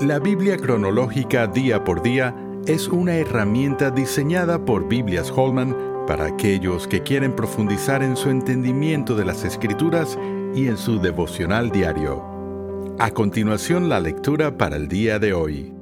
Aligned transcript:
La 0.00 0.20
Biblia 0.20 0.56
cronológica 0.56 1.48
día 1.48 1.82
por 1.82 2.02
día 2.02 2.32
es 2.66 2.86
una 2.86 3.16
herramienta 3.16 3.90
diseñada 3.90 4.64
por 4.64 4.86
Biblias 4.86 5.32
Holman 5.34 5.76
para 6.06 6.26
aquellos 6.26 6.86
que 6.86 7.02
quieren 7.02 7.34
profundizar 7.34 8.04
en 8.04 8.16
su 8.16 8.30
entendimiento 8.30 9.16
de 9.16 9.24
las 9.24 9.44
escrituras 9.44 10.16
y 10.54 10.68
en 10.68 10.76
su 10.76 11.00
devocional 11.00 11.72
diario. 11.72 12.94
A 13.00 13.10
continuación 13.10 13.88
la 13.88 13.98
lectura 13.98 14.56
para 14.56 14.76
el 14.76 14.86
día 14.86 15.18
de 15.18 15.32
hoy. 15.32 15.74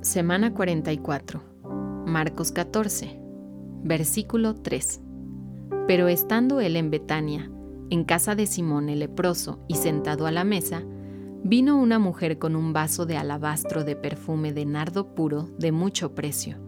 Semana 0.00 0.54
44. 0.54 1.42
Marcos 2.06 2.52
14. 2.52 3.20
Versículo 3.84 4.54
3. 4.54 5.02
Pero 5.86 6.08
estando 6.08 6.62
él 6.62 6.76
en 6.76 6.90
Betania, 6.90 7.50
en 7.90 8.04
casa 8.04 8.34
de 8.34 8.46
Simón 8.46 8.88
el 8.88 9.00
leproso 9.00 9.62
y 9.68 9.74
sentado 9.74 10.26
a 10.26 10.30
la 10.30 10.44
mesa, 10.44 10.84
vino 11.44 11.78
una 11.80 11.98
mujer 11.98 12.38
con 12.38 12.56
un 12.56 12.72
vaso 12.72 13.06
de 13.06 13.16
alabastro 13.16 13.84
de 13.84 13.96
perfume 13.96 14.52
de 14.52 14.66
nardo 14.66 15.14
puro 15.14 15.48
de 15.58 15.72
mucho 15.72 16.14
precio, 16.14 16.58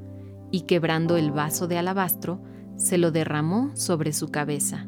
y 0.51 0.63
quebrando 0.63 1.17
el 1.17 1.33
vaso 1.33 1.69
de 1.69 1.79
alabastro, 1.79 2.41
se 2.77 2.99
lo 2.99 3.11
derramó 3.11 3.71
sobre 3.75 4.13
su 4.13 4.31
cabeza. 4.31 4.87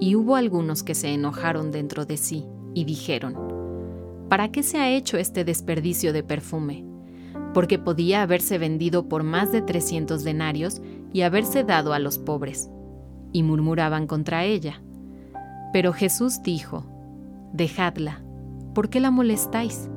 Y 0.00 0.16
hubo 0.16 0.36
algunos 0.36 0.82
que 0.82 0.94
se 0.94 1.08
enojaron 1.08 1.70
dentro 1.70 2.06
de 2.06 2.16
sí, 2.16 2.44
y 2.74 2.84
dijeron, 2.84 3.54
¿Para 4.28 4.50
qué 4.50 4.62
se 4.62 4.78
ha 4.78 4.90
hecho 4.90 5.16
este 5.16 5.44
desperdicio 5.44 6.12
de 6.12 6.22
perfume? 6.22 6.84
Porque 7.52 7.78
podía 7.78 8.22
haberse 8.22 8.58
vendido 8.58 9.08
por 9.08 9.22
más 9.22 9.52
de 9.52 9.62
trescientos 9.62 10.24
denarios 10.24 10.82
y 11.12 11.20
haberse 11.22 11.62
dado 11.62 11.92
a 11.92 12.00
los 12.00 12.18
pobres. 12.18 12.68
Y 13.32 13.42
murmuraban 13.42 14.06
contra 14.06 14.44
ella. 14.44 14.82
Pero 15.72 15.92
Jesús 15.92 16.42
dijo, 16.42 16.84
Dejadla, 17.52 18.23
¿por 18.74 18.90
qué 18.90 19.00
la 19.00 19.10
molestáis? 19.10 19.88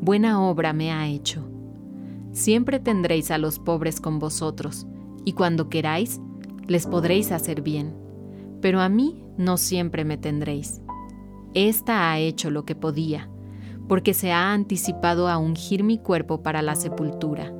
Buena 0.00 0.42
obra 0.42 0.72
me 0.72 0.92
ha 0.92 1.06
hecho. 1.06 1.48
Siempre 2.32 2.80
tendréis 2.80 3.30
a 3.30 3.38
los 3.38 3.58
pobres 3.58 4.00
con 4.00 4.18
vosotros, 4.18 4.86
y 5.24 5.32
cuando 5.32 5.70
queráis, 5.70 6.20
les 6.66 6.86
podréis 6.86 7.32
hacer 7.32 7.62
bien, 7.62 7.94
pero 8.60 8.80
a 8.80 8.88
mí 8.88 9.22
no 9.38 9.56
siempre 9.56 10.04
me 10.04 10.18
tendréis. 10.18 10.82
Esta 11.54 12.10
ha 12.10 12.18
hecho 12.18 12.50
lo 12.50 12.64
que 12.64 12.74
podía, 12.74 13.30
porque 13.88 14.12
se 14.12 14.32
ha 14.32 14.52
anticipado 14.52 15.28
a 15.28 15.38
ungir 15.38 15.84
mi 15.84 15.98
cuerpo 15.98 16.42
para 16.42 16.60
la 16.60 16.74
sepultura. 16.74 17.52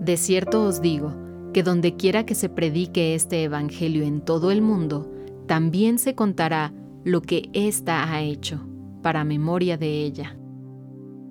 De 0.00 0.16
cierto 0.16 0.64
os 0.64 0.80
digo, 0.80 1.14
que 1.52 1.62
donde 1.62 1.94
quiera 1.94 2.26
que 2.26 2.34
se 2.34 2.48
predique 2.48 3.14
este 3.14 3.44
Evangelio 3.44 4.02
en 4.02 4.22
todo 4.22 4.50
el 4.50 4.60
mundo, 4.60 5.12
también 5.46 5.98
se 5.98 6.14
contará 6.14 6.72
lo 7.04 7.22
que 7.22 7.50
ésta 7.52 8.10
ha 8.10 8.22
hecho, 8.22 8.66
para 9.04 9.22
memoria 9.22 9.76
de 9.76 10.02
ella. 10.02 10.34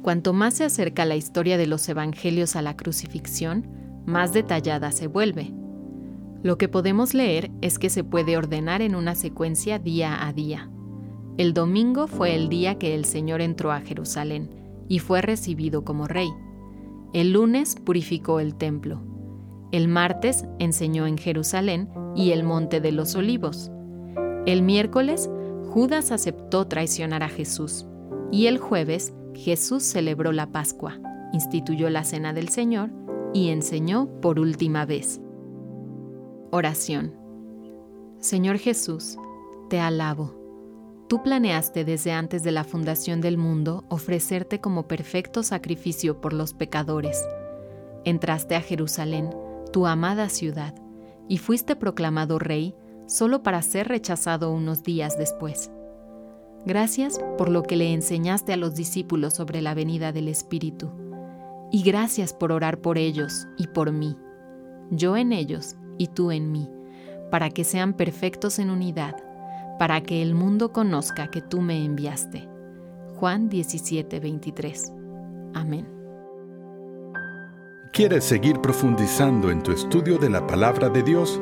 Cuanto 0.03 0.31
más 0.31 0.53
se 0.53 0.63
acerca 0.63 1.05
la 1.05 1.15
historia 1.15 1.57
de 1.57 1.65
los 1.65 1.89
Evangelios 1.89 2.55
a 2.55 2.61
la 2.61 2.77
crucifixión, 2.77 3.67
más 4.05 4.31
detallada 4.31 4.91
se 4.91 5.07
vuelve. 5.07 5.51
Lo 6.43 6.59
que 6.59 6.69
podemos 6.69 7.15
leer 7.15 7.49
es 7.61 7.79
que 7.79 7.89
se 7.89 8.03
puede 8.03 8.37
ordenar 8.37 8.83
en 8.83 8.93
una 8.93 9.15
secuencia 9.15 9.79
día 9.79 10.27
a 10.27 10.31
día. 10.33 10.69
El 11.37 11.55
domingo 11.55 12.05
fue 12.05 12.35
el 12.35 12.47
día 12.47 12.77
que 12.77 12.93
el 12.93 13.05
Señor 13.05 13.41
entró 13.41 13.71
a 13.71 13.81
Jerusalén 13.81 14.51
y 14.87 14.99
fue 14.99 15.23
recibido 15.23 15.83
como 15.83 16.07
rey. 16.07 16.29
El 17.11 17.33
lunes 17.33 17.75
purificó 17.83 18.39
el 18.39 18.53
templo. 18.53 19.01
El 19.71 19.87
martes 19.87 20.45
enseñó 20.59 21.07
en 21.07 21.17
Jerusalén 21.17 21.89
y 22.15 22.33
el 22.33 22.43
monte 22.43 22.81
de 22.81 22.91
los 22.91 23.15
olivos. 23.15 23.71
El 24.45 24.61
miércoles, 24.61 25.27
Judas 25.73 26.11
aceptó 26.11 26.67
traicionar 26.67 27.23
a 27.23 27.29
Jesús. 27.29 27.87
Y 28.31 28.45
el 28.45 28.59
jueves, 28.59 29.11
Jesús 29.33 29.81
celebró 29.81 30.31
la 30.31 30.51
Pascua, 30.51 30.99
instituyó 31.33 31.89
la 31.89 32.03
Cena 32.03 32.31
del 32.31 32.49
Señor 32.49 32.91
y 33.33 33.49
enseñó 33.49 34.07
por 34.21 34.39
última 34.39 34.85
vez. 34.85 35.19
Oración. 36.51 37.15
Señor 38.19 38.59
Jesús, 38.59 39.17
te 39.67 39.79
alabo. 39.79 40.35
Tú 41.09 41.23
planeaste 41.23 41.83
desde 41.83 42.11
antes 42.11 42.43
de 42.43 42.51
la 42.51 42.65
fundación 42.65 43.19
del 43.19 43.39
mundo 43.39 43.83
ofrecerte 43.89 44.61
como 44.61 44.87
perfecto 44.87 45.41
sacrificio 45.41 46.21
por 46.21 46.33
los 46.33 46.53
pecadores. 46.53 47.25
Entraste 48.05 48.53
a 48.53 48.61
Jerusalén, 48.61 49.31
tu 49.71 49.87
amada 49.87 50.29
ciudad, 50.29 50.75
y 51.27 51.39
fuiste 51.39 51.75
proclamado 51.75 52.37
rey 52.37 52.75
solo 53.05 53.43
para 53.43 53.61
ser 53.61 53.87
rechazado 53.87 54.51
unos 54.51 54.83
días 54.83 55.17
después. 55.17 55.71
Gracias 56.65 57.19
por 57.37 57.49
lo 57.49 57.63
que 57.63 57.75
le 57.75 57.93
enseñaste 57.93 58.53
a 58.53 58.57
los 58.57 58.75
discípulos 58.75 59.33
sobre 59.33 59.61
la 59.61 59.73
venida 59.73 60.11
del 60.11 60.27
Espíritu. 60.27 60.89
Y 61.71 61.83
gracias 61.83 62.33
por 62.33 62.51
orar 62.51 62.79
por 62.79 62.97
ellos 62.97 63.47
y 63.57 63.67
por 63.67 63.91
mí, 63.91 64.15
yo 64.91 65.17
en 65.17 65.33
ellos 65.33 65.75
y 65.97 66.07
tú 66.07 66.31
en 66.31 66.51
mí, 66.51 66.69
para 67.31 67.49
que 67.49 67.63
sean 67.63 67.93
perfectos 67.93 68.59
en 68.59 68.69
unidad, 68.69 69.15
para 69.79 70.01
que 70.01 70.21
el 70.21 70.35
mundo 70.35 70.71
conozca 70.71 71.29
que 71.31 71.41
tú 71.41 71.61
me 71.61 71.83
enviaste. 71.83 72.47
Juan 73.15 73.49
17:23. 73.49 74.93
Amén. 75.53 75.87
¿Quieres 77.91 78.23
seguir 78.23 78.59
profundizando 78.59 79.51
en 79.51 79.61
tu 79.61 79.71
estudio 79.71 80.17
de 80.17 80.29
la 80.29 80.47
palabra 80.47 80.89
de 80.89 81.03
Dios? 81.03 81.39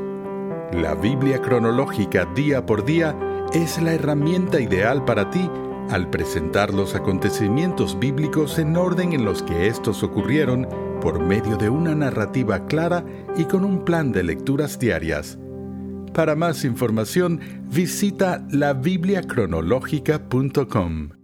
La 0.74 0.96
Biblia 0.96 1.40
cronológica 1.42 2.26
día 2.34 2.66
por 2.66 2.86
día 2.86 3.14
es 3.54 3.82
la 3.82 3.94
herramienta 3.94 4.62
ideal 4.62 5.04
para 5.04 5.30
ti 5.30 5.50
al 5.90 6.10
presentar 6.10 6.74
los 6.74 6.96
acontecimientos 6.96 8.00
bíblicos 8.00 8.58
en 8.58 8.78
orden 8.78 9.12
en 9.12 9.26
los 9.26 9.44
que 9.44 9.68
estos 9.68 10.02
ocurrieron 10.04 10.70
por 11.02 11.20
medio 11.20 11.58
de 11.58 11.70
una 11.70 11.94
narrativa 11.94 12.68
clara 12.68 13.04
y 13.36 13.44
con 13.46 13.66
un 13.66 13.84
plan 13.84 14.14
de 14.14 14.24
lecturas 14.24 14.80
diarias. 14.80 15.38
Para 16.14 16.36
más 16.36 16.64
información, 16.64 17.42
visita 17.70 18.46
labibliacronológica.com. 18.50 21.21